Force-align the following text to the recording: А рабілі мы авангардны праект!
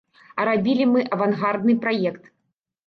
А 0.39 0.47
рабілі 0.49 0.89
мы 0.93 1.05
авангардны 1.19 1.79
праект! 1.87 2.23